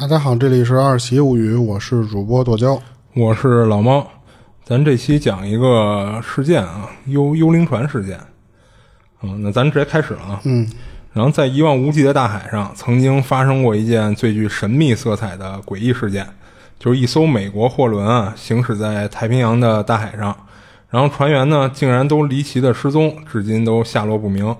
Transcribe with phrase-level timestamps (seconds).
[0.00, 2.80] 大家好，这里是二喜物语，我是主播剁椒，
[3.14, 4.10] 我是老猫。
[4.64, 8.18] 咱这期讲一个事件啊，幽幽灵船事件。
[9.20, 10.40] 嗯，那咱直接开始了啊。
[10.44, 10.66] 嗯。
[11.12, 16.26] 然后在一望无际的大海上，曾经发生过一件最具神秘色彩的诡异事件，
[16.78, 20.34] 就是一艘美国货轮啊，行驶在太平洋的大海上，
[20.88, 24.56] 然后船员呢，竟然都离奇的失踪，至今都下落不明。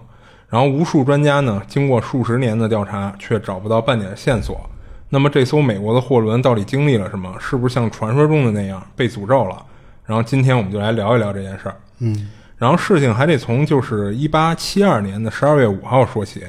[0.51, 4.69] 然后无数专家呢，经过数十年的调查，却找不到半点线索。
[5.11, 7.35] 那么这艘美国的货轮到底经历了什么？
[7.39, 9.63] 是不是像传说中的那样被诅咒了？
[10.07, 11.77] 然后今天我们就来聊一聊这件事儿。
[11.99, 12.31] 嗯。
[12.57, 16.45] 然后事情还得从就是一八七二年的十二月五号说起。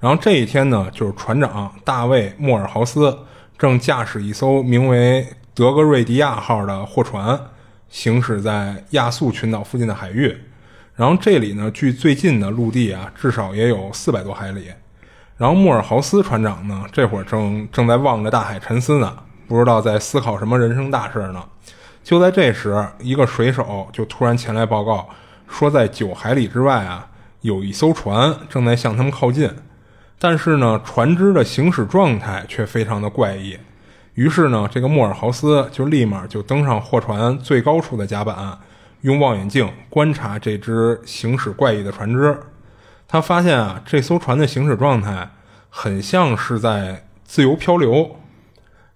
[0.00, 3.16] 然后这一天呢，就是船长大卫·莫尔豪斯
[3.58, 7.38] 正驾驶一艘名为“德格瑞迪亚号”的货船，
[7.90, 10.34] 行驶在亚速群岛附近的海域。
[10.96, 14.68] 然后这里呢，距最近的陆地啊，至少也有四百多海里。
[15.40, 19.16] 然后莫尔豪斯船长呢，这会儿正正在望着大海沉思呢，
[19.48, 21.42] 不知道在思考什么人生大事呢。
[22.04, 25.08] 就在这时，一个水手就突然前来报告。
[25.48, 27.08] 说在九海里之外啊，
[27.40, 29.50] 有一艘船正在向他们靠近，
[30.18, 33.56] 但是呢，船只的行驶状态却非常的怪异。
[34.12, 38.58] 于是呢，这个莫尔豪斯就立马就登上货船最高处的甲板，
[39.00, 42.38] 用望远镜观察这只行驶怪异的船只。
[43.10, 45.28] 他发现啊，这艘船的行驶状态
[45.68, 48.16] 很像是在自由漂流。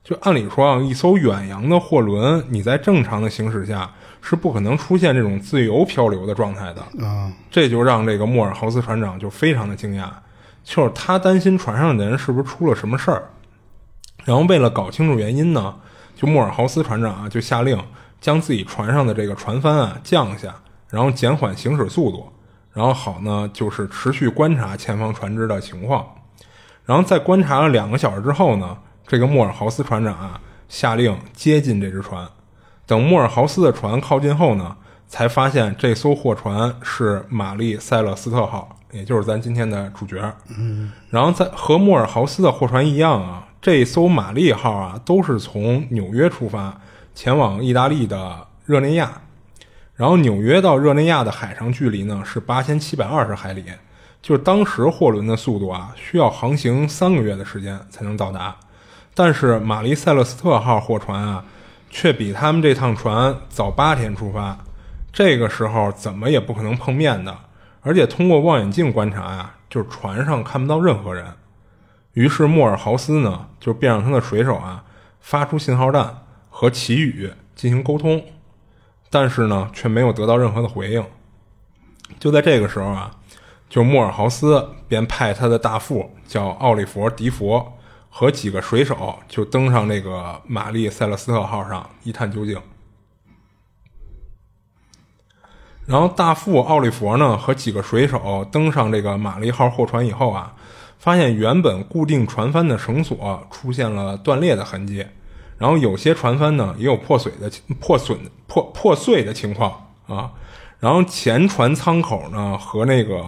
[0.05, 3.91] 就按理说啊，一艘远洋的货轮，你在正常的行驶下。
[4.27, 7.31] 是不可能出现这种自由漂流的状态的啊！
[7.51, 10.09] 这就让这个莫尔豪斯船长就非常的惊讶，
[10.65, 13.29] 就是他担心船上的人是不是出了什么事儿。
[14.25, 15.77] 然后为了搞清楚原因呢，
[16.17, 17.79] 就莫尔豪斯船长啊就下令
[18.19, 20.55] 将自己船上的这个船帆啊降下，
[20.89, 22.27] 然后减缓行驶速度，
[22.75, 26.07] 然后好呢就是持续观察前方船只的情况。
[26.85, 28.77] 然后在观察了两个小时之后呢，
[29.07, 32.29] 这个莫尔豪斯船长啊下令接近这只船。
[32.87, 34.77] 等莫尔豪斯的船靠近后呢，
[35.09, 40.21] 才发现这艘货船是玛丽塞勒斯特号，也就是咱今天的主角。
[40.59, 46.79] 嗯，然后在和莫尔豪斯的货船一样啊，这艘玛丽号啊都是从纽约出发
[47.15, 49.11] 前往意大利的热内亚，
[49.95, 53.65] 然后纽约到热内亚的海上距离呢是八千七百二十海里，
[54.21, 58.57] 就是当时货轮的速度啊，需要航行三个月的时间才能到达，
[59.15, 61.45] 但是玛丽塞勒斯特号货船啊。
[61.97, 64.59] 却比他们这趟船早八天出发，
[65.13, 67.33] 这个时候怎么也不可能碰面的。
[67.83, 71.25] 而且通过望远镜观察呀，就是船上看不到任何人。
[72.15, 74.83] 于是莫尔豪斯呢，就便让他的水手啊
[75.21, 78.21] 发出信号弹和祈雨进行沟通，
[79.15, 81.07] 但是呢，却没有得到任何的回应。
[82.19, 83.15] 就在这个时候啊，
[83.71, 87.71] 就莫尔豪斯便派他的大副叫奥利弗·迪佛。
[88.17, 92.57] 和几个水手就登上这个玛丽塞勒斯特号上一探究竟。
[95.85, 100.55] 然后大副奥利弗呢和几个水手登上这个玛丽号货船以后啊，
[100.97, 105.05] 发现原本固定船帆的绳索出现了断裂的痕迹，
[105.59, 107.51] 然后有些船帆呢也有破碎的
[107.81, 110.31] 破损破破碎的情况啊。
[110.81, 113.25] 然后前船舱口呢和那个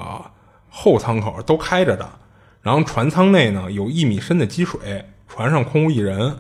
[0.69, 2.09] 后舱口都开着的。
[2.61, 6.37] 然后船舱内呢有一米深的积水，船上空无一人。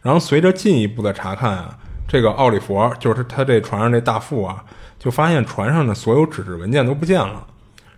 [0.00, 1.78] 然后随着进一步的查看啊，
[2.08, 4.64] 这个奥利佛就是他这船上这大副啊，
[4.98, 7.46] 就发现船上的所有纸质文件都不见了。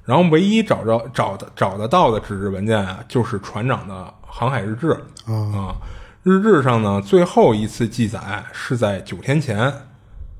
[0.04, 4.90] 然后唯一找着找的找得到的纸质文件啊，就是船长的航海日志
[5.26, 5.76] 啊。
[6.22, 9.72] 日志上呢最后一次记载是在九天前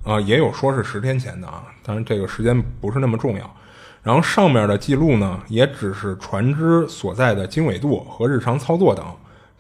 [0.05, 3.57] 啊，也有说是十天前的啊，当然这个时间不是那么重要。
[4.03, 9.05] 然后上面的记录呢，也只是船只所在的经纬度和日常操作等，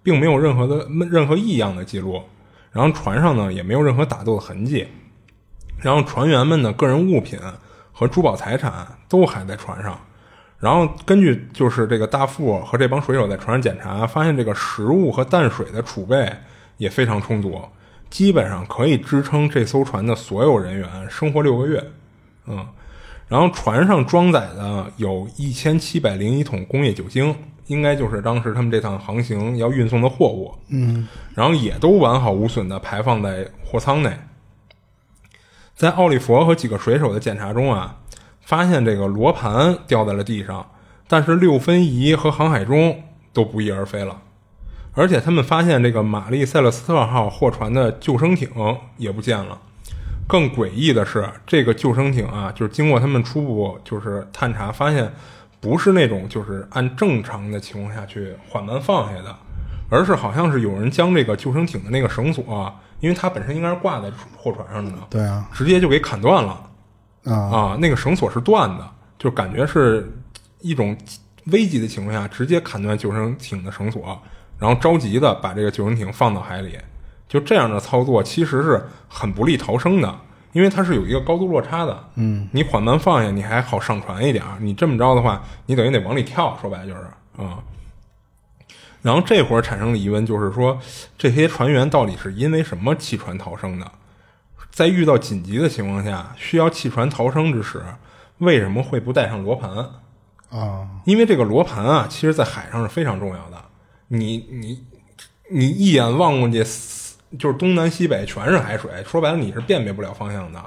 [0.03, 2.22] 并没有任何的任何异样的记录。
[2.71, 4.89] 然后船上呢，也没有任何打斗的痕迹。
[5.78, 7.39] 然后船员们的个人物品
[7.92, 9.98] 和珠宝财产都还在船上。
[10.60, 16.30] 然后根据就是这个大副和这帮水手在船上检查，发现这个食物和淡水的储备
[16.77, 17.60] 也非常充足，
[18.10, 21.83] 基本上可以支撑这艘船的所有人员生活六个月。
[22.47, 22.65] 嗯。
[23.27, 27.33] 然后船上装载的有一千七百零一桶工业酒精，
[27.68, 30.53] 应该就是当时他们这趟航行要运送的货物。
[30.68, 34.13] 嗯，然后也都完好无损的排放在货舱内。
[35.77, 37.97] 在奥利弗和几个水手的检查中啊，
[38.41, 40.66] 发现这个罗盘掉在了地上，
[41.09, 43.03] 但是六分仪和航海钟
[43.33, 44.22] 都不翼而飞了。
[44.92, 48.51] 而且他们发现这个玛丽塞勒斯特号货船的救生艇
[48.97, 49.59] 也不见了。
[50.27, 55.13] 更诡异的是，这个救生艇啊，就是经过他们初步就是探查，发现
[55.60, 59.34] 不是那种就是按正常的情况下去缓慢放下的，
[59.89, 66.69] 而是好像是有人将这个救生艇的那个绳索，因为它本身应该是挂在货船上的呢，对啊，直接就给砍断了
[67.24, 67.76] 啊，啊！
[67.80, 70.10] 那个绳索是断的，就感觉是
[70.60, 70.96] 一种
[71.46, 74.20] 危急的情况下直接砍断救生艇的绳索，
[74.58, 76.78] 然后着急的把这个救生艇放到海里。
[77.28, 80.18] 就这样的操作其实是很不利逃生的，
[80.52, 82.08] 因为它是有一个高度落差的。
[82.16, 84.56] 嗯，你缓慢放下，你还好上船一点儿。
[84.58, 87.00] 你这么着的话，你等于得往里跳，说白了就是
[87.36, 87.62] 啊。
[89.02, 90.78] 然后这会儿产生的疑问就是说，
[91.16, 93.92] 这些船员到底是因为什么弃船逃生的？
[94.80, 97.82] 在遇到紧急的情况下，需要弃船逃生之时，
[98.38, 99.71] 为什么会不带上罗盘？
[100.48, 103.62] 啊，因为这个罗盘啊，其实在海上是非常重要的。
[104.09, 104.82] 你你
[105.50, 106.65] 你一眼望过去，
[107.38, 110.59] 就是东南西北全是海水，说白了你是辨别不了方向的。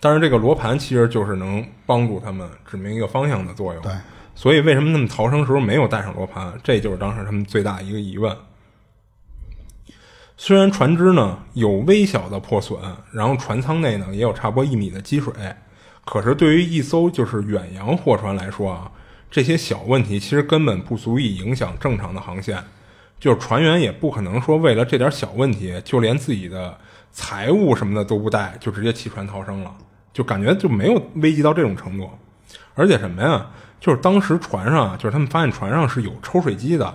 [0.00, 3.80] 但是这个罗盘其实就是能帮助他们指明一个方向的作用。
[3.84, 3.92] 对，
[4.34, 6.52] 所以为什么他们逃生时候没有带上罗盘？
[6.64, 8.36] 这就是当时他们最大的一个疑问。
[10.42, 12.80] 虽然船只呢有微小的破损，
[13.12, 15.34] 然后船舱内呢也有差不多一米的积水，
[16.06, 18.90] 可是对于一艘就是远洋货船来说啊，
[19.30, 22.56] 这些小问题其实根本不足以影响正常的航线。
[23.18, 26.74] 就是船员也不可能说为了这点小问题，就连自己的
[27.12, 29.70] 财物什么的都不带，就直接弃船逃生了，
[30.10, 32.08] 就感觉就没有危及到这种程度。
[32.74, 33.46] 而且什么呀？
[33.78, 36.94] 就是当时船上，就是他们发现船上是有抽水机的。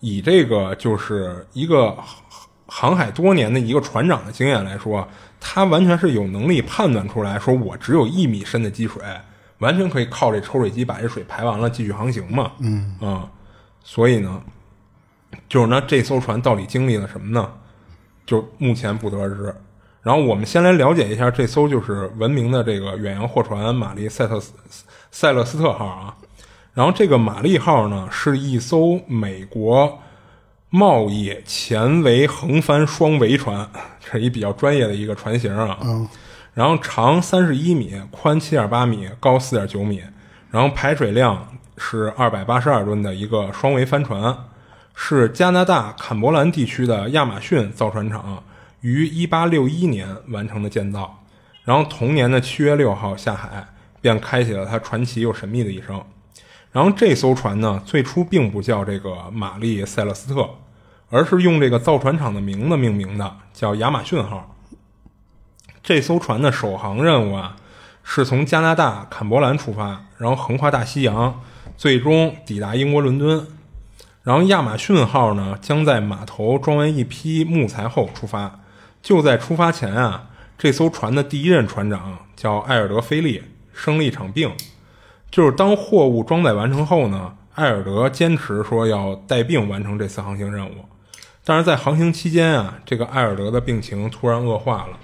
[0.00, 1.96] 以这个就是一个
[2.66, 5.06] 航海多年的一个船长的经验来说，
[5.40, 9.02] 他完全是有能力判断出来说，我只有一米深的积水，
[9.58, 12.52] 完全可以靠这抽水机把这水排完了继续航行嘛。
[12.60, 13.28] 嗯啊，
[13.82, 14.42] 所以呢。
[15.48, 17.50] 就是那这艘船到底经历了什么呢？
[18.24, 19.52] 就目前不得而知。
[20.00, 24.52] 然后我们先来了解一下这艘就是闻名的这个远洋货船玛丽塞特斯
[25.10, 26.16] 塞勒斯特号啊。
[26.72, 29.98] 然后这个玛丽号呢是一艘美国
[30.74, 33.70] 贸易前桅横帆双桅船，
[34.04, 35.78] 这是一比较专业的一个船型啊。
[35.84, 36.08] 嗯。
[36.52, 40.02] 然后长三十一米，宽七点八米，高四点九米，
[40.50, 41.46] 然后排水量
[41.78, 44.36] 是二百八十二吨的一个双桅帆船。
[44.96, 48.42] 是加拿大坎伯兰地区的亚马逊造船厂
[48.80, 51.22] 于一八六一年完成的建造，
[51.64, 53.66] 然后同年的七月六号下海，
[54.00, 56.00] 便开启了它传奇又神秘的一生。
[56.70, 60.48] 然后这艘船呢，最初并不叫这个玛丽塞勒斯特，
[61.14, 64.56] 而是用这个造船厂的名字命名的，叫亚马逊号。
[65.80, 67.54] 这艘船的首航任务啊，
[68.02, 71.40] 是从加拿大坎伯兰出发，然后横跨大西洋，
[71.76, 73.46] 最终抵达英国伦敦。
[74.24, 78.58] 然后亚马逊号呢，将在码头装完一批木材后出发。
[79.00, 83.40] 就在出发前啊，这艘船的第一任船长叫埃尔德·菲利
[83.72, 84.50] 生了一场病。
[85.30, 90.72] 就是当货物装载完成后呢，艾尔德坚持说要带病完成这次航行任务。
[91.44, 94.98] 但是在航行期间啊，这个埃尔德的病情突然恶化了。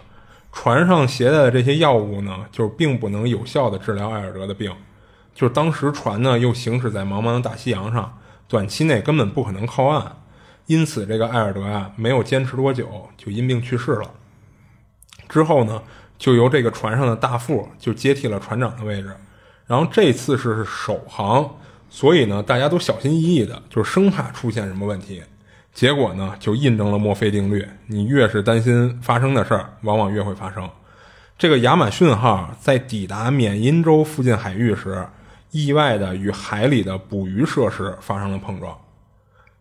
[0.52, 4.74] 船上携带的这些药物呢，就并不能有效的治疗埃尔德的病。
[5.34, 8.18] 就是当时船呢又行驶在茫茫的大西洋上。
[8.48, 10.16] 短期内根本不可能靠岸，
[10.66, 14.10] 因此这个埃尔德啊没有坚持多久就因病去世了。
[15.28, 15.80] 之后呢，
[16.18, 19.14] 就由这个船上的大副就接替了船长的位置。
[19.66, 21.48] 然后这次是首航，
[21.88, 25.22] 所以呢大家都小心翼翼的，就是生怕出现什么问题。
[25.72, 30.68] 结果呢就印证了墨菲定律：你越是担心发生的事儿，往往越会发生。
[31.38, 35.06] 这个亚马逊号在抵达缅因州附近海域时。
[35.52, 38.72] 意外的与海里的捕鱼设施发生了碰撞，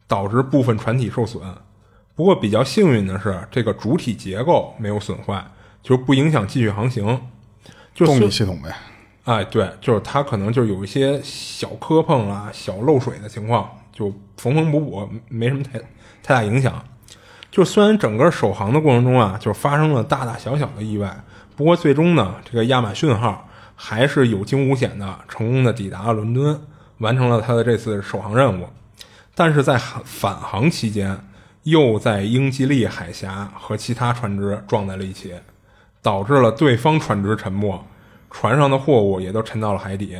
[0.05, 1.41] 导致部分船体受损。
[2.13, 5.43] 不过比较幸运的是，这个主体结构没有损坏，
[5.81, 7.19] 就不影响继续航行。
[7.95, 8.71] 就动力系统呗。
[9.23, 13.67] 哎，对，就是它可能就有一些小磕碰啊、小漏水的情况，
[13.99, 15.77] 就缝缝补补，没什么太
[16.23, 16.81] 太大影响。
[17.51, 21.13] 就虽然整个首航的过程中啊，就发生了大大小小的意外，
[21.57, 23.45] 不过最终呢，这个亚马逊号。
[23.81, 26.59] 还是有惊无险的，成功的抵达了伦敦，
[26.97, 28.67] 完成了他的这次首航任务。
[29.33, 31.17] 但是在返航期间，
[31.63, 35.33] 又在英吉利海峡和其他船只撞在了一起，
[36.01, 37.81] 导致了对方船只沉没，
[38.29, 40.19] 船上的货物也都沉到了海底。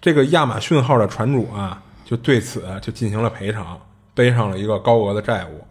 [0.00, 3.80] 这个亚马逊号的船主啊，就对此就进行了赔偿，
[4.14, 5.64] 背上了一个高额的债务。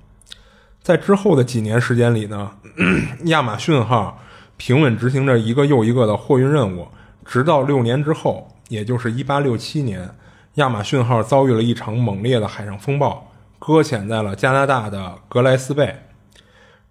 [0.82, 2.52] 在之后的几年时间里呢，
[3.26, 4.20] 亚马逊号
[4.58, 6.88] 平稳执行着一个又一个的货运任务。
[7.26, 10.10] 直到六年之后，也就是一八六七年，
[10.56, 15.96] 亚马逊号遭遇了一场猛烈的海上风暴，搁浅在了加拿大的格莱斯贝。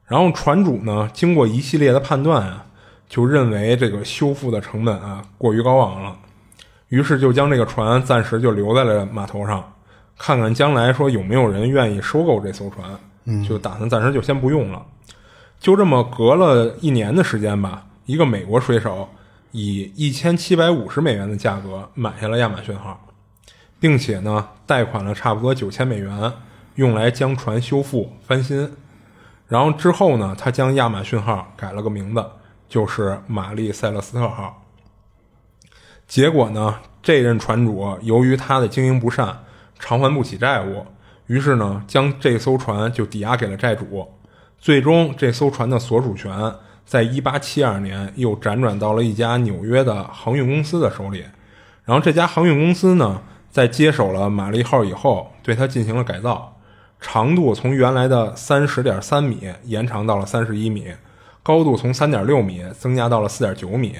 [0.06, 2.64] 然后船主呢，经过一系列的判断啊，
[3.08, 6.16] 就认为这个修复的成本啊过于高昂了，
[6.92, 9.64] 于是就将这个船暂时就留在了码头上。
[10.18, 14.84] 看看将来说有没有人愿意收购这艘船，就打算暂时就先不用了。
[15.58, 19.08] 就这么隔了一年的时间吧，一个美国水手
[19.52, 23.00] 以一千七百五十美元的价格买下了亚马逊号，
[23.80, 26.30] 并且呢贷款了差不多九千美元，
[26.74, 28.70] 用来将船修复翻新。
[29.48, 32.22] 然后之后呢，他将亚马逊号改了个名字，
[32.68, 34.61] 就是玛丽塞勒斯特号。
[36.12, 39.34] 结果呢，这任船主由于他的经营不善，
[39.78, 40.84] 偿还不起债务，
[41.26, 44.06] 于是呢将这艘船就抵押给了债主。
[44.58, 46.52] 最终，这艘船的所属权
[46.84, 51.24] 在一八七二年又辗转到了一家纽约的航运公司的手里。
[51.86, 56.58] 然后，这家航运公司呢，在接手了玛丽号以后，对它进行了改造，
[57.00, 60.88] 长度从原来的三十点三米延长到了三十一米，
[61.42, 63.94] 高度从三点六米增加到了四点九米，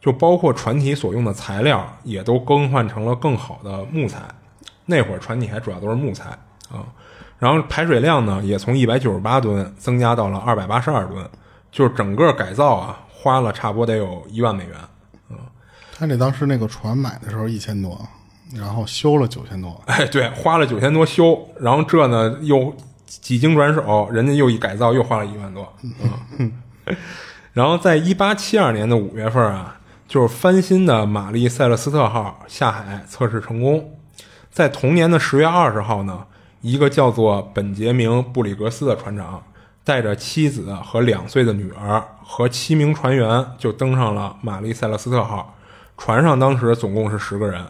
[0.00, 4.22] 就包括船体所用的材料也都更换成了更好的木材。
[4.86, 6.30] 那会儿船体还主要都是木材
[6.70, 6.84] 啊。
[7.38, 11.24] 然后排水量呢，也从一百九十八吨增加到了二百八十二吨，
[11.70, 14.74] 就是整个改造啊，花了差不多得有一万美元。
[15.30, 15.38] 嗯，
[15.96, 17.98] 他这当时那个船买的时候一千多，
[18.54, 19.80] 然后修了九千多。
[19.86, 22.74] 哎，对，花了九千多修，然后这呢又
[23.06, 25.72] 几经转手，人家又一改造又花了一万多。
[26.38, 26.52] 嗯，
[27.54, 29.79] 然后在一八七二年的五月份啊，
[30.10, 33.96] 就是翻新的玛丽塞勒斯特号下海测试成功，
[34.50, 36.26] 在同年的十月二十号呢。
[36.62, 39.40] 一个叫做本杰明·布里格斯的船长，
[39.84, 45.56] 带着妻子和两岁的女儿和七名船员，就登上了玛丽塞勒斯特号。
[45.96, 47.64] 船上当时总共是十个人。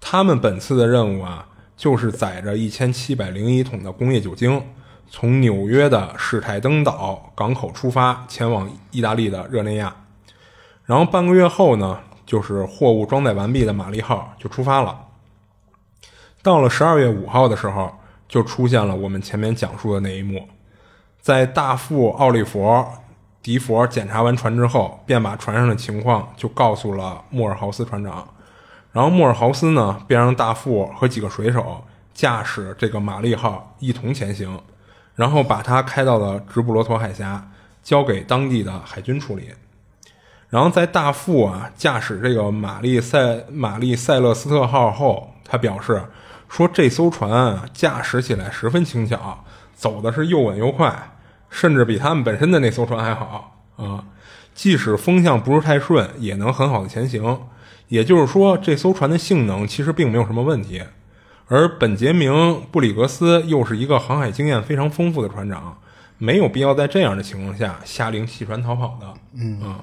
[0.00, 1.44] 他们本次的任务啊，
[1.76, 4.62] 就是载着一千七百零一桶的工业酒精，
[5.10, 9.92] 从纽约的史泰登岛港口出发，前往意大利的热内亚。
[10.84, 15.06] 然后半个月后呢，就是货物装载完毕的玛丽号就出发了。
[16.42, 17.92] 到了十二月五号的时候。
[18.28, 20.48] 就出现了我们前面讲述的那一幕，
[21.20, 22.78] 在大副奥利佛·
[23.42, 28.26] 迪佛检查完船之后，便把船上的情况就告诉了莫尔豪斯船长，
[28.90, 31.84] 然后莫尔豪斯呢，便让大副和几个水手
[32.14, 34.58] 驾驶这个玛丽号一同前行，
[35.14, 37.50] 然后把它开到了直布罗陀海峡，
[37.82, 39.50] 交给当地的海军处理。
[40.52, 46.00] 然后在大副啊驾驶这个玛丽塞玛丽塞勒斯特号后，他表示。
[46.52, 49.42] 说这艘船驾驶起来十分轻巧，
[49.74, 50.94] 走的是又稳又快，
[51.48, 54.04] 甚至比他们本身的那艘船还好啊！
[54.52, 57.40] 即使风向不是太顺，也能很好的前行。
[57.88, 60.82] 也就是说，这艘船的性能其实并没有什么问题。
[61.48, 62.30] 而本杰明·
[62.70, 65.78] 布里格斯又是一个航海经验非常丰富的船长，
[66.18, 69.06] 没有必要在这样的情况下下令弃船逃跑的。
[69.32, 69.80] 嗯啊。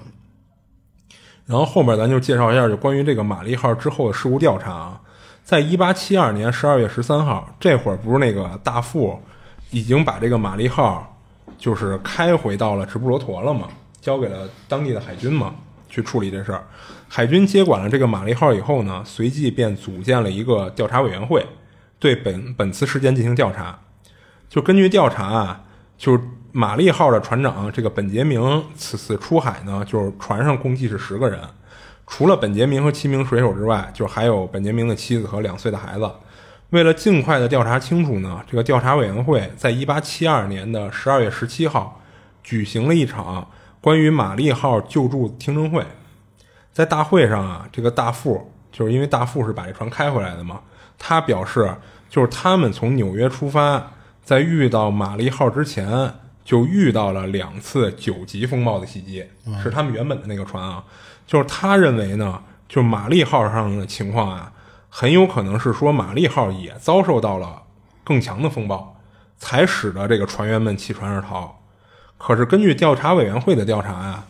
[1.49, 5.01] 然后后面咱就介绍一下，就关于这个玛丽号之后的事故调查啊。
[5.43, 9.19] 在一八七二年十二月十三号，这会儿不是那个大副
[9.71, 11.17] 已经把这个玛丽号
[11.57, 13.67] 就是开回到了直布罗陀了吗？
[13.99, 15.55] 交给了当地的海军嘛，
[15.89, 16.63] 去处理这事儿。
[17.07, 21.43] 海军接管了这个玛丽号以后呢，随即便组建了一个调查委员会，
[21.97, 23.79] 对本本次事件进行调查。
[24.47, 25.63] 就根据调查啊，
[25.97, 26.15] 就
[26.51, 31.39] 玛丽号的船长这个本杰明此次出海呢，就是船上共计是十个人。
[32.07, 36.09] 除了本杰明和七名水手之外，就还有本杰明的妻子和两岁的孩子。
[36.71, 42.01] 为了尽快的调查清楚呢，这个调查委员会在一八七二年的十二月十七号
[42.43, 43.47] 举行了一场
[43.81, 45.85] 关于玛丽号救助听证会。
[46.71, 50.61] 在大会上啊，这个大副就是因为大副是把这船开回来的嘛，
[50.97, 51.75] 他表示
[52.09, 53.91] 就是他们从纽约出发，
[54.23, 55.87] 在遇到玛丽号之前
[56.49, 59.23] 就遇到了两次九级风暴的袭击，
[59.61, 60.83] 是他们原本的那个船啊。
[61.27, 64.51] 就是他认为呢，就玛丽号上的情况啊，
[64.89, 67.61] 很有可能是说玛丽号也遭受到了
[68.03, 68.99] 更强的风暴，
[69.37, 71.55] 才使得这个船员们弃船而逃。
[72.17, 74.25] 可是根据调查委员会的调查啊，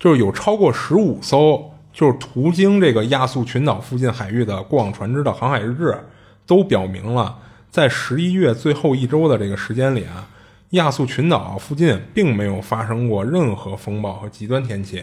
[0.00, 6.02] 就是有超过十五艘就是途经这个亚速群岛附近海域的过往船只的航海日志，
[6.46, 7.36] 都表明了
[7.70, 10.26] 在十一月最后一周的这个时间里啊，
[10.70, 15.02] 亚速群岛附近并没有发生过任何风暴和极端天气。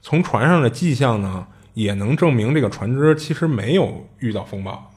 [0.00, 4.90] 从船上的迹象呢，也能证明这个船只其实没有遇到风暴。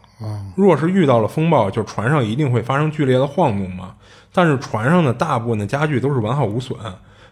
[0.56, 3.96] 若是遇到了风暴，就船上一定会发生剧烈的晃动嘛。
[4.32, 6.78] 但是船上的大部分的家具都是完好无损，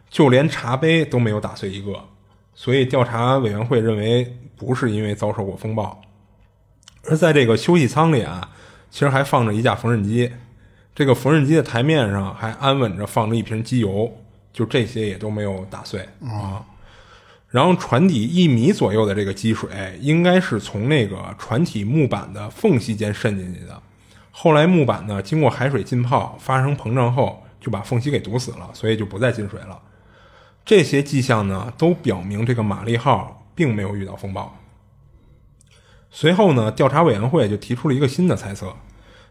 [0.10, 1.94] 就连茶杯都没有打碎一个。
[2.54, 6.02] 所以调查委员会认为不是因为遭受过风暴。
[7.10, 8.50] 而在这个休息舱里啊，
[8.92, 10.32] 其实还放着一架缝纫机，
[10.96, 14.16] 这个缝纫机的台面上还安稳着放着一瓶机油，
[14.52, 16.64] 就这些也都没有打碎啊。
[17.50, 19.70] 然后船底一米左右的这个积水，
[20.02, 23.80] 应该是从那个船体木板的缝隙间渗进去的，
[24.32, 29.80] 后来木板呢经过海水浸泡发生膨胀后，就把缝隙给堵死了，所以就不再进水了。
[30.66, 34.58] 这些迹象呢都表明这个玛丽号并没有遇到风暴。
[36.10, 38.76] 随后呢，调查委员会就提出了一个新的猜测，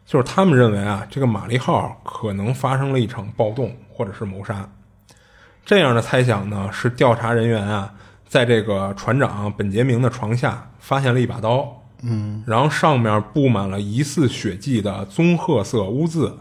[0.04, 4.68] 就是他们认为啊，这个玛丽号可能发生了一场暴动或者是谋杀。
[5.64, 7.94] 这样的猜想呢，是调查人员啊，
[8.26, 16.36] 在这个船长本杰明的床下发现了一把刀，嗯，然后上面布满了疑似血迹的棕褐色污渍。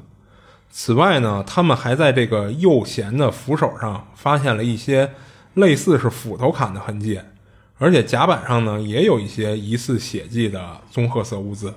[0.72, 5.12] 此外呢，他们还在这个右舷的扶手上发现了一些
[5.54, 7.20] 类似是斧头砍的痕迹，
[7.78, 11.74] 而且甲板上呢也有一些疑似血迹的棕褐色污渍。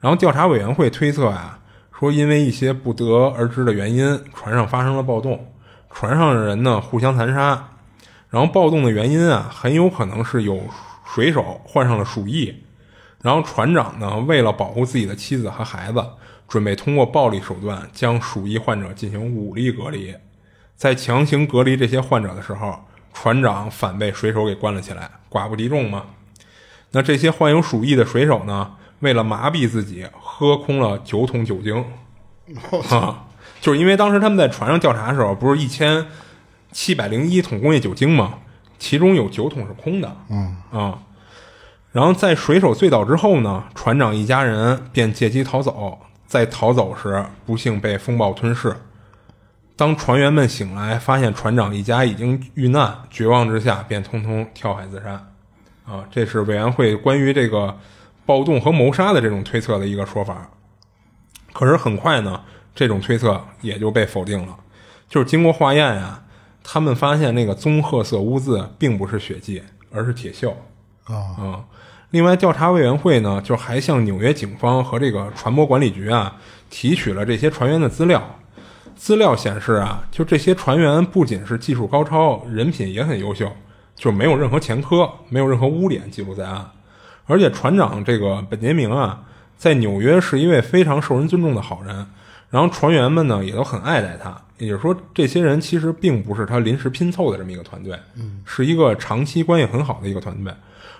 [0.00, 1.60] 然后调查委员会推测啊，
[1.98, 5.52] 说因为一些不得而知的原因，船上发生了暴动。
[5.92, 7.70] 船上的人呢互相残杀，
[8.30, 10.62] 然后暴动的原因啊，很有可能是有
[11.04, 12.62] 水手患上了鼠疫，
[13.22, 16.02] 然后船长呢为了保护自己的妻子和孩子，
[16.48, 20.14] 准备通过暴力手段将鼠疫患者进行武力隔离，
[20.76, 22.78] 在强行隔离这些患者的时候，
[23.12, 26.06] 船长反被水手给关了起来，寡不敌众嘛。
[26.92, 31.84] 那这些患有鼠疫的水手呢，为了麻痹自己，喝空了九桶酒精，
[32.90, 33.26] 啊。
[33.60, 36.06] 就是因为当时他们在船上调查的时候，不是一千
[36.72, 38.38] 七百零一桶工业酒精吗？
[38.78, 40.16] 其中有九桶是空的。
[40.30, 40.98] 嗯啊，
[41.92, 48.74] 然后在水手醉倒之后呢，船长一家人便借机逃走，在逃走时不幸被风暴吞噬。
[49.76, 55.10] 当船员们醒来，发现船长一家已经遇难，绝望之下便通通跳海自杀。
[55.84, 57.76] 啊，这是委员会关于这个
[58.30, 60.50] 暴动和谋杀的这种推测的一个说法。
[61.52, 62.40] 可是很快呢。
[62.72, 64.56] 这种推测也就被否定了，
[65.08, 66.22] 就是经过化验呀，
[66.62, 69.60] 他们发现那个棕褐色污渍并不是血迹，
[69.92, 70.54] 而是铁锈
[71.12, 71.64] 啊。
[72.10, 76.36] 另外，调查委员会呢，就还向纽约警方和这个船舶管理局啊
[76.70, 78.22] 提取了这些船员的资料。
[78.94, 83.50] 资料显示啊，就这些船员不仅是技术高超，人品也很优秀，
[83.96, 86.70] 就没有任何前科，没有任何污点记录在案。
[87.30, 89.22] 而且船长这个本杰明啊，
[89.56, 92.04] 在纽约是一位非常受人尊重的好人。
[92.50, 100.52] 然后船员们呢也都很爱戴他，也就是说，这些人其实并不是他临时拼凑的这么一个团队，嗯，是一个长期关系很好的一个团队。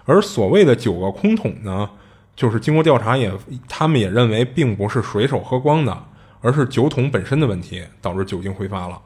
[0.04, 1.90] 而所谓的九个空桶呢，
[2.36, 3.32] 就是经过调查也，
[3.68, 6.04] 他们也认为并不是水手喝光的，
[6.40, 9.00] 而是酒桶本身的问题导致酒精挥发了。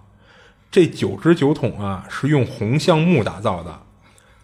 [0.71, 3.81] 这九只酒桶啊是用红橡木打造的，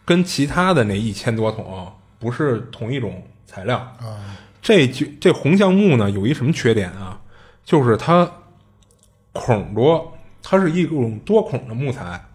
[0.07, 4.39] 跟其他的那一千多桶不是同一种材料啊。
[4.63, 7.21] 这就这红橡木呢有一什么缺点啊？
[7.65, 8.31] 就是它
[9.33, 12.27] 孔多，它是一种多孔的木材。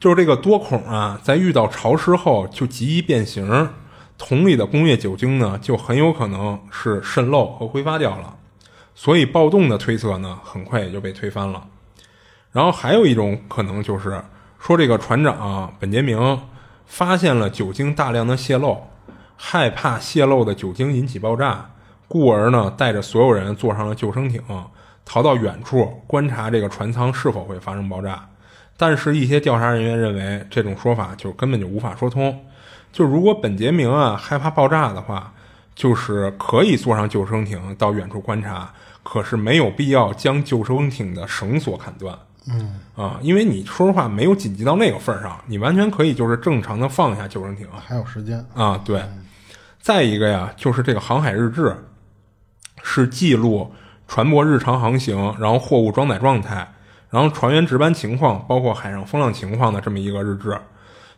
[0.00, 3.70] 就是这个多孔啊，在遇到潮湿后就极易变形，
[4.18, 8.36] 桶里的工业酒精呢，就很有可能是渗漏和挥发掉了。
[8.94, 11.66] 所以暴动的推测呢，很快也就被推翻了。
[12.52, 14.22] 然后还有一种可能就是
[14.58, 16.18] 说，这个船长本杰明
[16.86, 18.88] 发现了酒精大量的泄漏，
[19.36, 21.70] 害怕泄漏的酒精引起爆炸。
[22.06, 24.40] 故而呢，带着所有人坐上了救生艇，
[25.04, 28.28] 逃到远处观察这个船舱是否会发生爆炸。
[28.76, 32.44] 但是，一些调查人员认为这种说法就根本就无法说通。
[32.92, 35.32] 就如果本杰明啊害怕爆炸的话，
[35.74, 42.16] 就是可以坐上救生艇到远处观察，可是没有必要将救生艇的绳索砍断。
[42.48, 47.66] 嗯啊，因为你说实话没有紧急到那个份儿上，你完全可以就是正常的放下救生艇。
[47.86, 49.02] 还有时间啊，对。
[49.80, 51.76] 再一个呀，就是这个航海日志。
[52.86, 53.72] 是记录
[54.06, 56.70] 船舶日常航行，然后货物装载状态，
[57.08, 60.54] 然后船员值班情况，包括海上风浪情况的这么一个日志。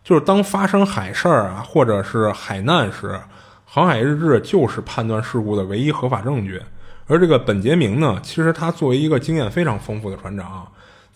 [0.05, 3.21] 就是当发生海事儿啊，或者是海难时，
[3.65, 6.62] 航海日志就是判断事故的唯一合法证据。
[7.09, 10.65] 而这个本杰明呢，其实他作为一个经验非常丰富的船长，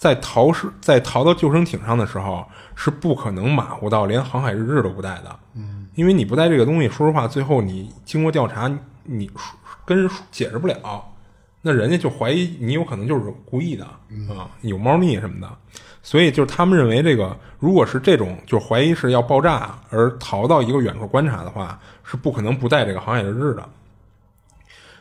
[0.00, 5.38] 在逃是，在逃到救生艇上的时候，是不可能马虎到连航海日志都不带的。
[5.54, 8.66] 嗯，因为你不带这个东西，说实话，最后你经过调查，
[9.04, 9.30] 你。
[9.86, 11.04] 跟人解释不了，
[11.62, 13.84] 那人家就怀疑你有可能就是故意的
[14.28, 15.50] 啊，有猫腻什么的，
[16.00, 23.68] 所以就是他们认为这个如果是这种就怀疑是要爆炸而逃到一个远处观察的话，是不可能不带这个航海日志的。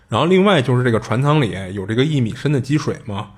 [0.07, 3.29] 然后另外就是这个船舱里有这个一米深的积水嘛，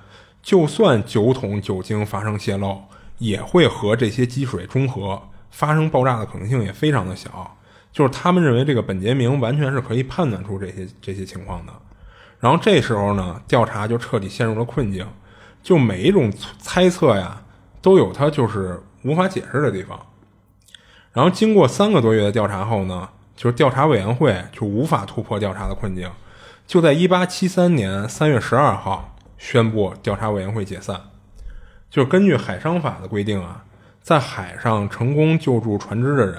[0.42, 2.82] 就算酒桶酒精发生泄漏，
[3.20, 7.58] 也会和这些积水中和，发生爆炸的可能性也非常的小。
[7.92, 11.74] 就是他们认为这个本杰明完全是可以判断出这些这些情况的，
[12.40, 15.06] 然后这时候呢，调查就彻底陷入了困境，
[15.62, 17.42] 就每一种猜测呀，
[17.82, 20.00] 都有它就是无法解释的地方。
[21.12, 26.10] 然后经过三个多月的调查后呢，就是调查委员会就无法突破调查的困境，
[26.66, 31.02] 就在一八七三年三月十二号宣布调查委员会解散。
[31.90, 33.66] 就是根据海商法的规定啊，
[34.02, 36.38] 在海上成功救助船只的人，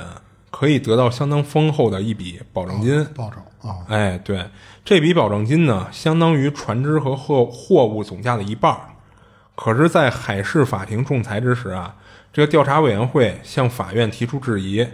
[0.53, 3.05] 可以得到相当丰厚的一笔保证金。
[3.15, 4.47] 报酬啊，哎，对，
[4.85, 8.81] 这笔保证金呢，相当于船只和货货物总价的一半儿。
[9.55, 11.97] 可是，在海事法庭仲裁之时啊，
[12.33, 14.87] 这个调查委员会向法院提出质疑，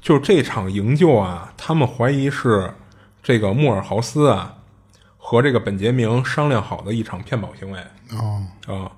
[0.00, 2.74] 就这场营救啊，他们怀疑是
[3.22, 4.56] 这个莫尔豪斯啊
[5.30, 7.78] 和这个本杰明商量好的一场骗保行为
[8.18, 8.90] 哦，啊。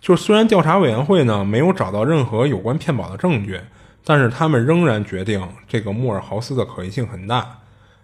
[0.00, 3.60] 就是虽然调查委员会呢没有找到任何有关骗保的证据，
[4.02, 7.58] 但是他们仍然决定这个莫尔豪斯的可疑性很大。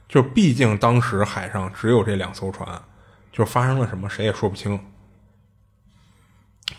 [0.06, 2.68] 就毕竟当时海上只有这两艘船，
[3.32, 4.78] 就发生了什么谁也说不清。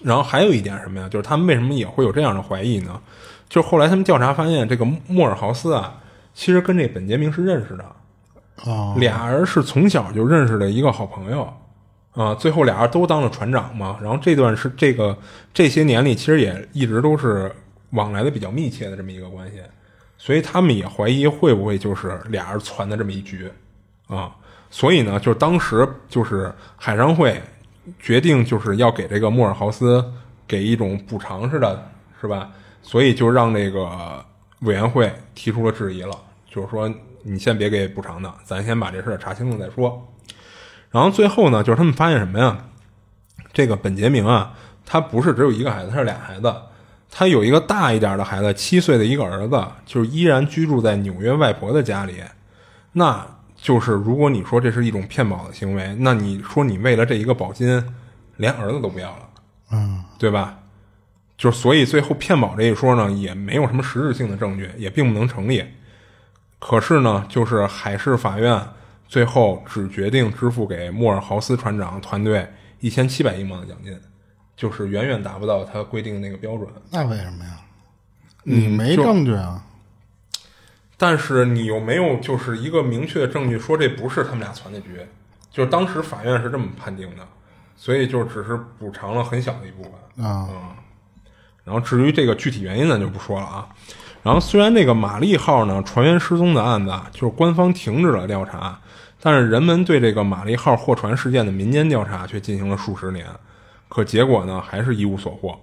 [0.04, 1.10] 然后还有一点什么呀？
[1.10, 3.02] 就是他们为什么也会有这样的怀疑呢？
[3.50, 6.00] 就是后来他们调查发现，这个莫尔豪斯啊，
[6.36, 7.96] 其实跟这本杰明是认识的，
[8.66, 11.52] 哦，俩人是从小就认识的一个好朋友
[12.14, 12.34] 啊。
[12.36, 13.98] 最后俩人都当了船长嘛。
[14.02, 15.18] 然后这段是这个
[15.54, 17.52] 这些年里，其实也一直都是
[17.90, 19.62] 往来的比较密切的这么一个关系，
[20.18, 23.52] 所以他们也怀疑会不会就是俩人攒的这么一局
[24.08, 24.36] 啊。
[24.70, 27.42] 所以呢，就是当时就是海商会
[28.00, 30.04] 决定就是要给这个莫尔豪斯
[30.48, 32.50] 给一种补偿似的，是吧？
[32.82, 34.24] 所以就让这个
[34.62, 36.18] 委员会提出了质疑了，
[36.50, 36.92] 就是说
[37.24, 40.14] 你先别给补偿的，咱先把这事儿查清楚再说。
[40.92, 42.66] 然后最后呢，就是他们发现什么呀？
[43.52, 44.54] 这个本杰明啊，
[44.86, 46.54] 他不是只有一个孩子，他是俩孩子。
[47.10, 52.16] 他有一个大一点的孩子，七岁的一个儿子，就是依然居住在纽约外婆的家里。
[52.92, 57.84] 那就是如果你说这是一种骗保的行为，那你说你为了这一个保金，
[58.38, 59.30] 连儿子都不要了，
[59.72, 60.60] 嗯，对吧？
[61.38, 65.64] 就是所以最后骗保这一说呢，也没有什么实质性的证据，也并不能成立。
[66.66, 68.66] 可是呢，就是海事法院
[69.06, 72.48] 最后只决定支付给莫尔豪斯船长团队
[72.80, 74.00] 一千七百英镑的奖金，
[74.56, 76.66] 就是远远达不到他规定的那个标准。
[76.90, 77.60] 那为什么呀？
[78.44, 79.62] 你没证据啊？
[80.98, 85.06] 但是你有没有就是一个明确的证据说这不是他们俩攒的局？
[85.52, 87.28] 就是当时法院是这么判定的，
[87.76, 90.26] 所以就只是补偿了很小的一部分。
[90.26, 90.48] 啊，
[91.66, 93.68] 然后至于这个具体原因，咱就不说了啊。
[94.24, 98.80] 然后虽然这个玛丽号呢船员失踪的案子啊，就是官方停止了调查，
[99.22, 103.26] 但是人们对这个玛丽号货船事件的民间调查却进行了数十年，
[103.90, 105.60] 可结果呢还是一无所获。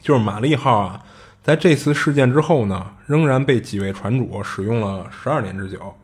[0.00, 1.02] 就是玛丽号啊，
[1.42, 5.96] 在这次事件之后呢，仍然被几位船主使用了十二年之久。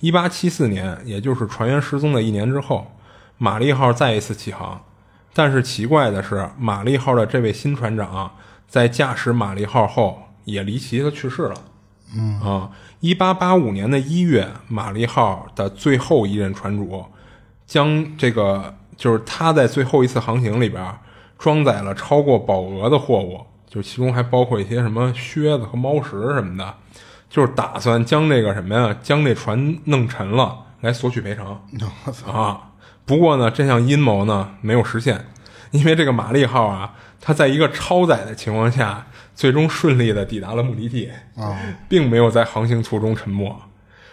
[0.00, 2.90] 一八七四年，也就是船员失踪的一年之后，
[3.38, 4.82] 玛丽号再一次起航。
[5.32, 8.30] 但是奇怪的是，玛丽号的这位新船长
[8.66, 11.54] 在驾驶玛丽号后也离奇的去世了。
[12.16, 17.04] 嗯啊，一八八五年的一月，玛丽号的最后一任船主
[17.66, 20.82] 将这个就是他在最后一次航行里边
[21.36, 26.74] 装载了超过保额的货物，就其中还包括一些什么靴子和猫食什么的，
[27.28, 31.60] 就是打算将这个什么呀，将这船弄沉了来索取赔偿。
[32.06, 32.60] 我操，啊。
[33.04, 35.26] 不过呢，这项阴谋呢没有实现，
[35.72, 39.06] 因为这个玛丽号啊，它在一个超载的情况下，
[39.36, 41.56] 最终顺利的抵达了目的地，啊，
[41.88, 43.54] 并没有在航行途中沉没。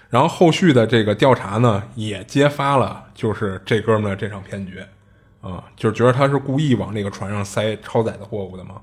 [0.10, 4.80] 然后后续的这个调查呢，也揭发了就是这哥们儿的这场骗局，
[5.42, 8.82] 啊，就是觉得他是故意往那个船上塞超载的货物的嘛。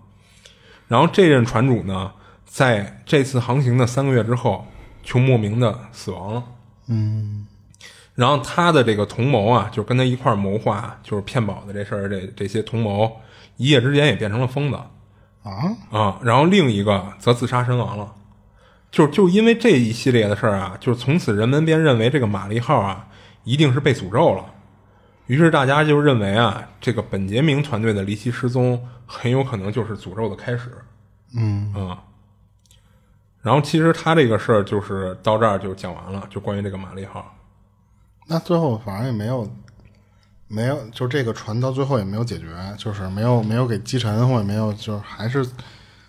[0.88, 2.10] 然后这任船主呢，
[2.44, 4.66] 在这次航行的三个月之后，
[5.04, 6.42] 就莫名的死亡了。
[6.88, 7.46] 嗯，
[8.16, 13.20] 然后他的这个同谋啊，就跟他一块儿谋划，就是骗保的这事儿，这这些同谋
[13.56, 14.80] 一夜之间也变成了疯子
[15.42, 16.18] 啊，啊。
[16.22, 18.12] 然后另一个则自杀身亡了，
[18.90, 23.06] 就就因为这一系列的事儿啊，就是从此人们便认为这个玛丽号啊
[23.44, 24.44] 一定是被诅咒了。
[25.26, 30.72] 于是大家就认为啊，这个本杰明团队的离奇失踪很有可能就是诅咒的开始。
[31.36, 32.02] 嗯啊。
[33.40, 37.34] 然后其实他这个事儿就是到这儿就讲完了，就关于这个玛丽号。
[38.26, 39.48] 那最后反正也没有，
[40.52, 45.48] 没有，就这个船到最后也没有解决，就是没有没有给击沉，或者没有，就是还是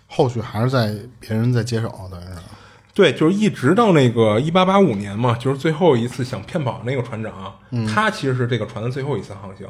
[0.08, 2.40] 后续还是在别人在接手，等于是。
[2.92, 7.54] 对，就是一直到那个一八八五年嘛，就是最后一次想骗保那个船长，
[7.88, 9.66] 他其实是这个船的最后一次航行。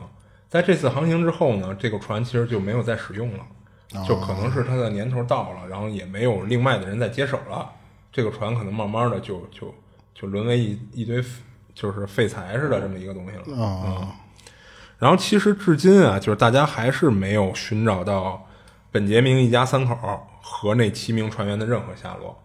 [0.48, 3.44] 在这次航行之后呢，这个船其实就没有再使用了，
[4.08, 7.70] 就可能是它的年头到了，然后也没有另外的人在接手了，
[8.11, 9.72] 这个船可能慢慢的就就
[10.14, 11.22] 就沦为一一堆
[11.74, 13.64] 就是废材似的这么一个东西了。
[13.64, 14.16] 啊，
[15.02, 18.46] 然后其实至今啊，就是大家还是没有寻找到
[18.92, 19.98] 本杰明一家三口
[20.40, 22.40] 和那七名船员的任何下落。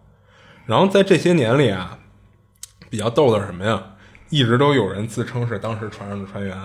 [0.65, 1.99] 然后在这些年里啊，
[2.89, 3.79] 比较逗的是什么呀？
[4.31, 6.57] 一直都有人自称是当时船上的船员，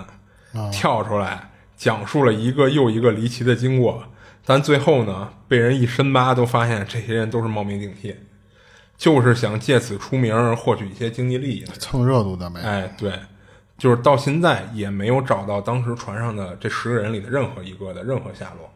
[0.71, 4.03] 跳出来讲述了一个又一个离奇的经过，
[4.43, 8.15] 但最后呢，被人一深扒，都发现这些人都是冒名顶替，
[8.97, 11.63] 就是想借此出名，获取一些经济利益。
[11.77, 12.61] 蹭热度的呗。
[12.61, 13.13] 哎，对，
[13.83, 18.71] 就是到现在也没有找到当时船上的这十个人里的任何一个的任何下落，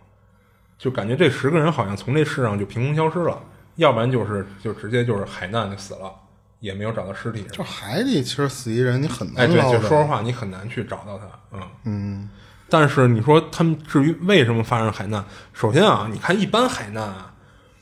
[0.78, 3.42] 就感觉这十个人好像从这世上就凭空消失了，
[3.78, 6.12] 要不然就是就直接就是海难就死了，
[6.60, 7.46] 也没有找到尸体。
[7.54, 9.80] 就海里其实死一人，你很哎，对，难捞的。
[9.80, 11.26] 就说实话，你很难去找到他。
[11.54, 12.30] 嗯嗯。
[12.68, 17.34] 但是你说他们至于为什么发生海难，首先啊，你看一般海难啊，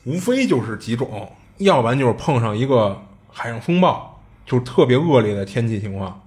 [0.04, 6.22] 无非就是几种，要不然就是碰上一个海上风暴，就是特别恶劣的天气情况，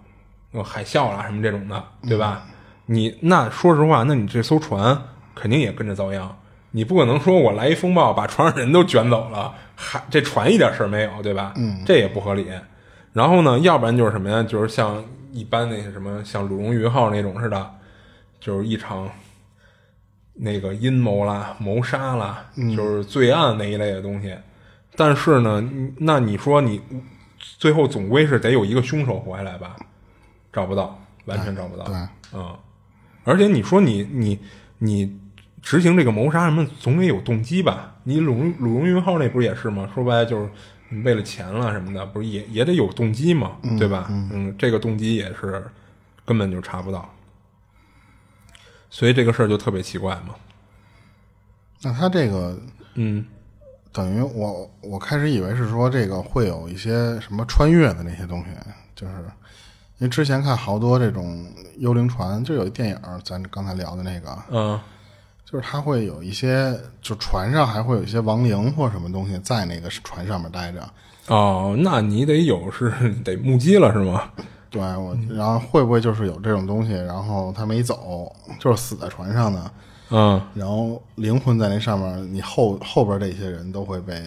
[0.52, 2.46] 有海啸啦什么这种的，对吧？
[2.88, 5.00] 你那说实话，那你这艘船
[5.36, 6.36] 肯定也跟着遭殃。
[6.72, 11.54] 你不可能说我来一风暴把船上人都卷走了，还这船一点事儿没有，对吧？
[11.58, 12.48] 嗯，这也不合理。
[13.14, 14.44] 然后呢，要不然就是什么呀？
[14.44, 17.72] 就是像一般那些什么像鲁荣鱼号那种似的，
[18.40, 19.10] 就是一场
[20.34, 24.36] 那个阴谋啦、谋杀啦，就是罪案那一类的东西。
[24.96, 25.64] 但是呢，
[25.98, 26.82] 那你说你
[27.38, 29.76] 最后总归是得有一个凶手活下来吧？
[30.52, 31.86] 找不到，完全找不到。
[31.86, 31.96] 对，
[32.34, 32.58] 嗯，
[33.24, 34.40] 而且你说你你
[34.78, 35.20] 你
[35.62, 37.96] 执行这个谋杀什么，总得有动机吧？
[38.04, 39.90] 你鲁鲁荣云号那不是也是吗？
[39.94, 40.50] 说白了就是
[41.04, 44.08] 为了钱了什么的，不是也也得有动机嘛，对吧？
[44.10, 45.64] 嗯，这个动机也是
[46.26, 47.14] 根本就查不到，
[48.90, 50.36] 所以这个事儿就特别奇怪嘛。
[51.82, 52.60] 那他这个
[52.96, 53.26] 嗯
[53.92, 58.50] 等于我我开始以为是说这个会有一些什么穿越的那些东西，
[58.96, 59.14] 就是
[60.00, 61.46] 因为之前看好多这种
[61.78, 64.80] 幽灵船，就有一电影，咱刚才聊的那个，嗯
[65.46, 70.88] 就是它会有一些，就船上还会有一些亡灵或什么东西在那个船上面待着。
[71.28, 72.92] 哦，那你得有是
[73.24, 74.32] 得目击了是吗？
[74.70, 79.72] 对我，然后会不会就是有这种东西，然后他没走，就是死在船上的，
[80.12, 84.24] 嗯然后灵魂在那上面，你后后边这些人都会被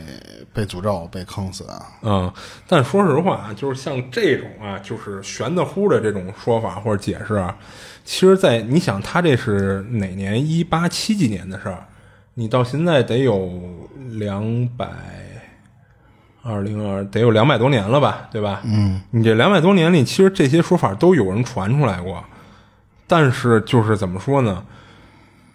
[0.52, 1.86] 被诅咒、被坑死啊。
[2.02, 2.32] 嗯，
[2.68, 7.56] 但说实话啊，就是像这种啊，就是玄的乎的这种说法或者解释啊，
[8.04, 10.48] 其实在，你想他这是哪年？
[10.48, 11.84] 一八七几年的事儿，
[12.34, 13.50] 你到现在得有
[14.12, 14.86] 两百
[16.42, 18.60] 二零二，得有两百多年了吧，对吧？
[18.64, 22.22] 嗯，你这两百多年里，其实这些说法都有人传出来过，
[23.08, 24.64] 但是就是怎么说呢？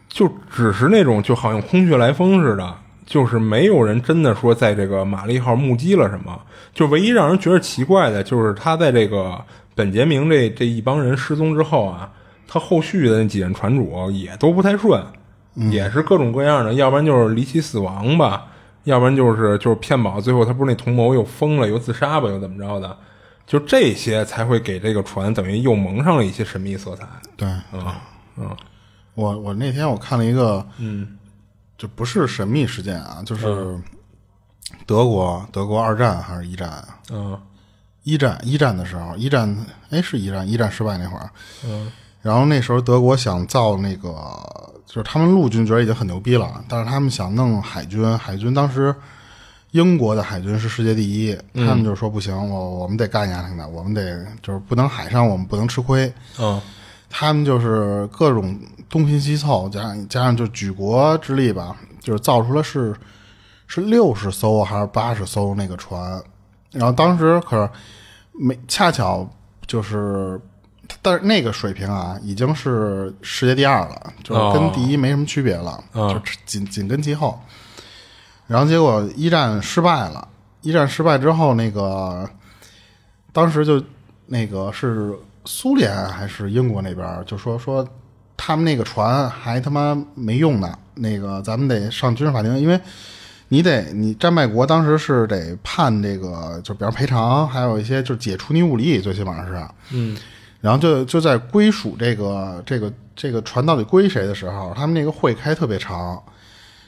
[0.09, 6.39] 就只是那种就好像空穴来风似的，就是没有人真的说在这个玛丽号目击了什么。
[6.73, 9.39] 就唯一让人觉得奇怪的，就是他在这个
[9.73, 12.09] 本杰明这这一帮人失踪之后啊，
[12.47, 15.03] 他后续的那几任船主也都不太顺，
[15.71, 18.45] 也是各种各样的，要不然就是离奇死亡吧，
[18.83, 22.95] 要不然就是就是骗保，最后他不是那同谋又疯了，又自杀吧，又怎么着的，
[23.47, 27.07] 就这些才会给这个船等于又蒙上了一些神秘色彩。
[27.35, 27.83] 对，嗯
[28.37, 28.55] 嗯
[29.17, 31.17] 我我那天我看了一个，嗯，
[31.75, 33.75] 就不是神秘事件啊，就是
[34.85, 36.99] 德国德国二战还是一战啊？
[37.09, 37.41] 嗯。
[38.03, 39.57] 一战一战的时候，一战
[39.89, 41.29] 哎是一战，一战失败那会儿，
[41.65, 41.91] 嗯。
[42.21, 44.11] 然后那时候德国想造那个，
[44.85, 48.95] 就是他们陆军觉得已经很牛逼了，但是他们想弄海军，海军当时
[49.71, 56.61] 英国的海军是世界第一，他们就说不行，我我们得干下去的，我们得就是不能海上我们不能吃亏，嗯。
[57.09, 62.95] 他们就是各种东拼西凑，加上加上就举国之力吧，就是造出了是
[63.67, 66.21] 是六十艘还是八十艘那个船，
[66.71, 67.69] 然后当时可是
[68.31, 69.29] 没恰巧
[69.65, 70.39] 就是，
[71.01, 77.39] 但是那个水平啊，已经是世界第二了，就是跟第一没什么区别了，哦就紧紧跟其后。
[78.47, 80.25] 然后结果一战失败了，
[80.61, 82.29] 一战失败之后，那个
[83.33, 83.83] 当时就
[84.27, 87.85] 那个是苏联还是英国那边就说说
[88.37, 92.79] 他们那个船还他妈没用呢，那个咱们得上军事法庭，因为
[93.49, 100.15] 你得你战败国当时是得判这个，就比方赔偿，还有一些就是解除你武力，最起码是，嗯
[100.61, 106.21] 然后就就在归属这个这个这个船到底归谁的时候，他们那个会开特别长，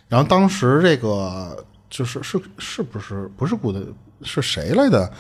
[0.08, 3.80] 然后当时这个就是是是不是不是古德
[4.24, 5.12] 是谁来的？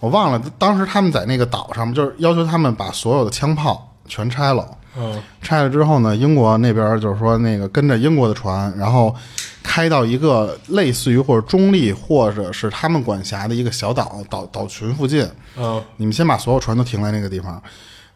[0.00, 0.40] 我忘了。
[0.58, 4.64] 当时他们在那个岛上，就是要求他们把所有的枪炮全拆了。
[4.96, 9.14] 嗯拆了之后呢，英国那边就是说那个跟着英国的船，然后
[9.62, 15.28] 开到一个类似于或者中立或者是他们管辖的一个小岛岛岛群附近。
[15.56, 17.52] 嗯你们先把所有船都停在那个地方，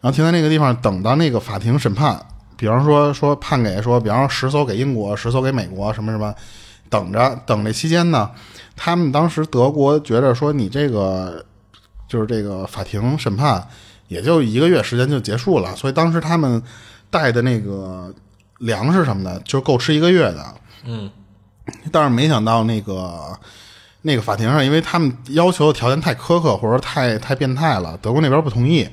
[0.01, 2.19] 然后停在那个地方，等到那个法庭审判，
[2.57, 6.33] 比方说说判给说，比方说十艘给英国，十艘给美国，什么什么，
[6.89, 8.29] 等着等这期间呢，
[8.75, 11.43] 他们当时德国觉得说你这个
[12.07, 13.65] 就是这个法庭审判，
[14.07, 15.75] 也就一个月时间就结束了。
[15.75, 16.61] 所以当时他们
[17.09, 18.13] 带的那个
[18.59, 20.55] 粮食什么的，就够吃一个月的。
[20.85, 21.09] 嗯，
[21.91, 23.37] 但是没想到那个
[24.01, 28.87] 那个法庭上，因为他们要求的条件太苛刻，或者说太太变态了，德国那边不同意。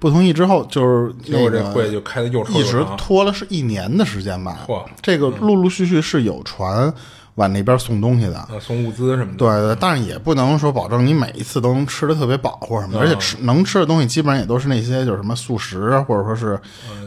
[0.00, 2.86] 不同意之后，就是那结果这个会就开的又臭一直。
[2.96, 4.60] 拖了是一年的时间吧。
[4.64, 6.94] 嚯这个陆陆续续是有船
[7.38, 8.36] 往那边送东西的。
[8.38, 9.38] 啊，送物资什么的。
[9.38, 16.60] 对对，但是也不能说保证你每一次都能吃的特别饱或者什么的，而且吃能吃的东西基本上也都是那些就是什么速食啊或者说是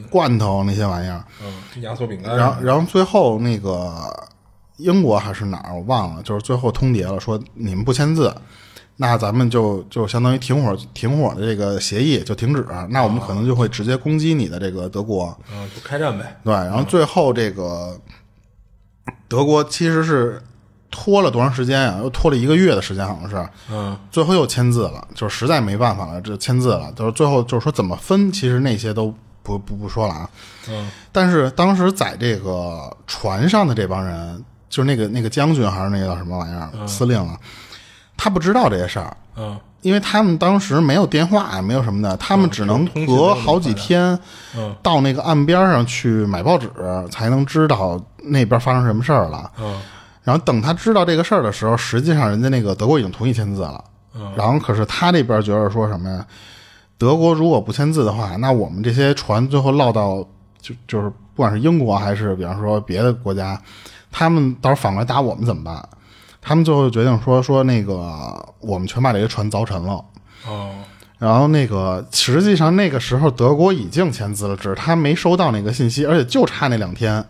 [0.10, 1.24] 罐头那些玩意儿。
[1.44, 2.36] 嗯，压缩饼干。
[2.36, 3.94] 然后然后最后那个
[4.78, 8.34] 英国还是哪儿我忘了，就是最后通牒了，说你们不签字，
[8.98, 15.38] 那咱们就就相当于停火停火的这个协议就停止，那我们可能就会直接攻击你的这个德国。
[15.54, 16.40] 嗯，就开战呗。
[16.44, 17.96] 对，然后最后这个
[19.32, 20.42] 德国其实是
[20.92, 23.50] 拖了多长时间呀、又拖了一个月的时间，好像是。
[23.72, 26.92] 嗯最后又签字了，就是实在没办法了，就签字了。
[26.98, 30.30] 就是最后就是说怎么分，其实那些都不不不说了啊。
[30.68, 37.40] 嗯但是当时在这个船上的这帮人，就是那个那个将军还是那个叫什么玩意儿、司令啊，
[38.18, 44.18] 他不知道这些事儿，嗯因为他们当时没有电话，没有什么的，他们只能隔好几天
[44.56, 46.70] 嗯到那个岸边上去买报纸，
[47.10, 49.52] 才能知道那边发生什么事儿了。
[49.60, 49.80] 嗯
[50.24, 53.84] 然后等他知道这个事儿的时候，实际上人家那个德国已经同意签字了。
[54.14, 56.24] 嗯然后可是他这边觉得说什么呀？
[57.00, 60.24] 德国如果不签字的话，那我们这些船最后落到
[60.62, 63.60] 就就是不管是英国还是比方说别的国家，
[64.12, 65.90] 他们到时候反过来打我们怎么办？
[66.42, 70.04] 他们最后决定说说那个我们全把这些船凿沉了。
[70.48, 70.72] 哦
[71.20, 77.24] 然后那个实际上那个时候德国已经签字了，只是他没收到那个信息，而且就差那两天。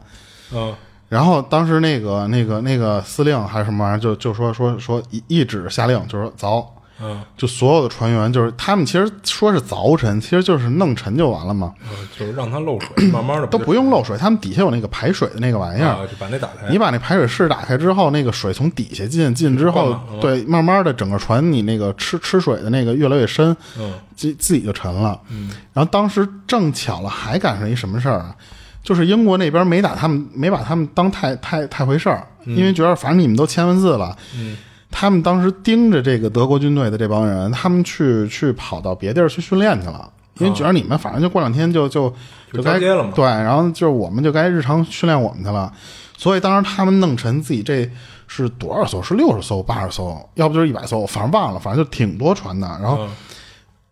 [0.53, 0.73] 嗯
[1.09, 6.65] 然后当时那个那个那个司令还是什么玩意儿，就就说说说一一纸下令，就说凿，
[7.01, 15.87] 嗯就所有的船员就是他们其实说是凿沉，其实就是弄沉就完了嘛，嗯，就是让它漏水，慢慢的都不用漏水，他们底下有那个排水的那个玩意儿。
[15.87, 16.69] 啊，就把那打开。
[16.69, 25.19] 你把那排水室打开之后，那个水从底下进，进之后对，慢慢的整个船你那个吃吃水的那个越来越深，嗯自自己就沉了。
[25.29, 28.35] 嗯，然后当时正巧了，还赶上一什么事儿啊？
[28.83, 34.17] 就是英国那边没打他们，没把他们当太太太回事儿，因为觉得反正你们都签完字了。
[34.35, 34.57] 嗯，
[34.91, 40.11] 他们当时盯着这个德国军队的这帮人，他们去去跑到别地儿去训练去了。
[40.35, 42.09] 因为觉得你们反正就过两天就就
[42.51, 45.71] 就该交接了嘛对，然后就是我们就该日常训练我们去了。
[46.17, 47.87] 所以当时他们弄沉自己这
[48.27, 49.01] 是多少艘？
[49.03, 52.67] 是六十艘、八十艘，要不就是一百艘，反正忘了，反正就挺多船的。
[52.81, 53.07] 然后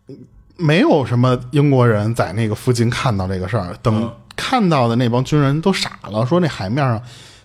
[0.08, 0.16] 嗯
[0.56, 7.00] 没有什么英国人在那个附近看到这个事儿，等嗯看到的那帮军人都傻了，说那海面上，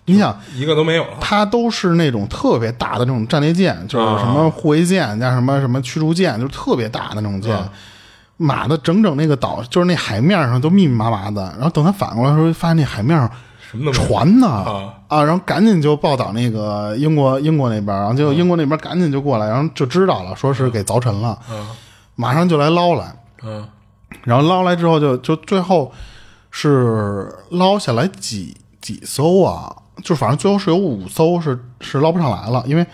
[0.06, 0.36] 你想。
[0.54, 1.18] 一个都没有了。
[1.20, 7.54] 它都是那种特别大的那种战列舰，就是什么护卫舰加什么什么驱逐舰，就是特别大的那种舰，
[8.38, 11.42] 码的整整那个岛，就是那海面上都密密麻麻的。
[11.56, 13.30] 然后等他反过来的时候，发现那海面上
[13.70, 13.92] 什么都。
[13.92, 21.66] 船呢啊啊，然后赶紧就报道那个英国英国那边，然后结果英国那边赶紧就过来，然后就知道了，说是给凿沉了，嗯
[22.14, 23.14] 马上就来捞来。
[23.42, 23.66] 嗯
[24.22, 25.92] 然后捞来之后就就最后
[26.50, 29.74] 是捞下来几几艘啊？
[30.02, 32.86] 就反正最后是有五艘是是捞不上来了，因为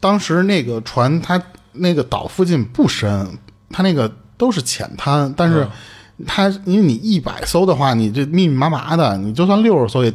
[0.00, 1.40] 当时那个船它
[1.72, 3.38] 那个岛附近不深，
[3.70, 5.66] 它那个都是浅滩，但是
[6.26, 10.10] 它因为你一百艘的话，你这密密麻麻的，你就算六十艘也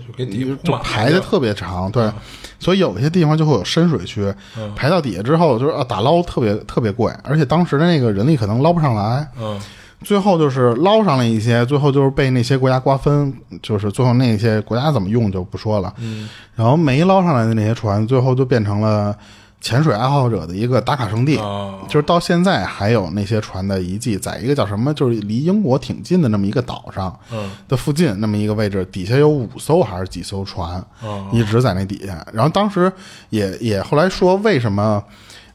[0.63, 2.11] 就排的特别长，对。
[2.59, 4.33] 所以有一些地方就会有深水区，
[4.75, 9.59] 排到底下之后，就是啊打捞特别特别贵，而且当时的那个人力可能捞不上来，嗯
[10.03, 15.93] 最后就是捞上了一些，最后就是被那些国家瓜分，就是最后那些国家怎么用就不说了。
[15.97, 19.15] 嗯，然后没捞上来的那些船，最后就变成了
[19.59, 21.37] 潜水爱好者的一个打卡圣地。
[21.39, 32.25] 啊就是到现在还有那些船的遗迹，在一个叫什么，就是离英国挺近的那么一个岛上嗯的附近那么一个位置，底下有五艘还是几艘船，啊一直在那底下。
[32.33, 32.91] 然后当时
[33.29, 35.01] 也也后来说，为什么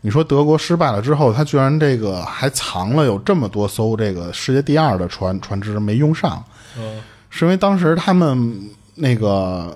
[0.03, 6.44] 你说德国失败了之后，他居然这个还藏了有这么多艘这个世界第二的船船只没用上，
[6.76, 7.00] 嗯
[7.30, 8.61] 是因为当时他们
[8.96, 9.74] 那个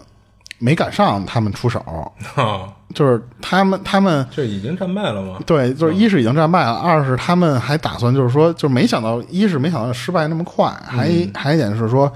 [0.59, 1.81] 没赶上他们出手，
[2.37, 4.27] 啊，就是他们他们。
[4.31, 5.39] 这已经战败了吗？
[5.47, 12.12] 对，就是一是已经战败了，二是他们还打算就是说，就没想到，一是没想到失败那么快，还还一点是说，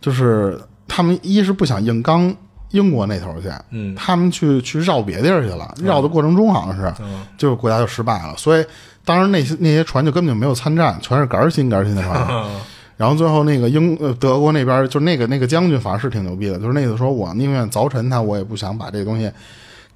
[0.00, 2.34] 就是他们一是不想硬刚
[2.72, 3.94] 英国那头去，嗯。
[3.94, 7.24] 他们去去绕别地儿去了，绕的过程中好像是，嗯。
[7.38, 8.64] 就是国家就失败了，所以
[9.04, 12.14] 当时那些那些船就根本就没有参战，全是杆儿新杆儿新的船。
[12.14, 12.50] 啊
[12.98, 19.28] 然后最后那个英呃德国那边就那个那个将军反正是挺牛逼的，就是那个说我宁愿凿沉它，我也不想把这个东西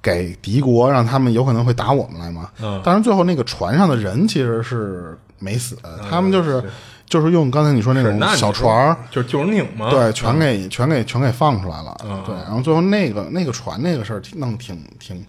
[0.01, 2.49] 给敌国，让他们有可能会打我们来嘛。
[2.61, 2.81] 嗯。
[2.83, 5.77] 当然最后那个船上的人其实是没死，
[6.09, 6.61] 他们就是
[7.07, 11.97] 就是用刚才你说那种小船儿，就是救生艇嘛，对，全给、全给全给放出来了。
[12.03, 15.25] 嗯对，然后最后那个那个船那个事儿弄挺挺，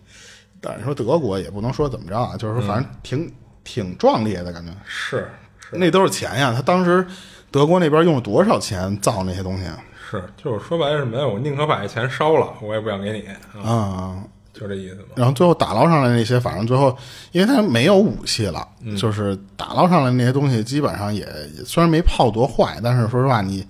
[0.61, 4.72] 但是说德国也不能说怎么着啊，就是说反正挺、挺壮烈的感觉。
[4.85, 5.31] 是
[5.70, 7.07] 那都是钱呀，他当时
[7.51, 9.79] 德国那边用了多少钱造那些东西啊？
[10.11, 11.26] 是，就是说白了什么呀？
[11.26, 14.16] 我宁可把这钱烧了，我也不想给你，啊，啊、
[14.59, 15.09] 就这意思嘛。
[15.14, 16.96] 然后最后打捞上来那些，反正最后
[17.32, 21.20] 因为他没有武器了，就是打捞上来那些东西，基本上也
[21.56, 23.64] 也虽然没泡多坏，但是说实话，你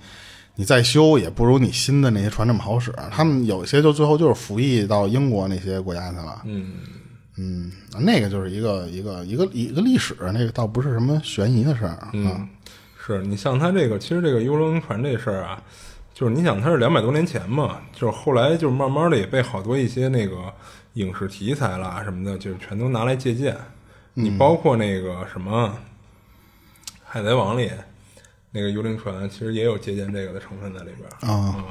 [0.54, 2.92] 你再修也不如你新的那些船这么好使。
[3.10, 6.42] 他们有些就最后就是服役到英国那些国家去了。
[6.44, 6.72] 嗯，
[7.36, 7.70] 嗯，
[8.00, 12.10] 那个就是一个一个一个一个历史，那个倒不是什么悬疑的事儿啊。
[12.12, 12.48] 嗯，
[13.06, 15.62] 是你像他这个，其实这个幽灵船这事儿啊，
[16.18, 20.52] 就是你想它是两百多年前嘛，就是后来就是慢慢的也被好多一些那个
[20.94, 23.56] 影视题材啦什么的，就是全都拿来借鉴。
[24.14, 25.78] 你包括那个什么
[27.04, 27.70] 《海贼王》里
[28.50, 31.64] 那个幽灵船，其实也有借鉴这个的成分在里边儿啊嗯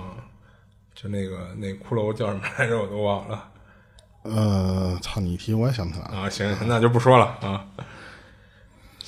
[0.95, 3.49] 就那个那骷髅叫什么来着，我都忘了
[4.21, 6.19] 呃，操，你一提我也想不起来了。
[6.19, 6.29] 啊。
[6.29, 7.65] 行，那就不说了啊。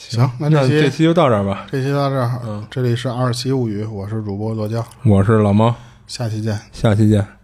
[0.07, 1.67] 行，那那这期这期就到这儿吧。
[1.69, 5.75] 这期到这儿，嗯这里是二七物语，我是主播罗江，我是老猫，
[6.07, 6.57] 下期见。
[6.71, 7.38] 下期见。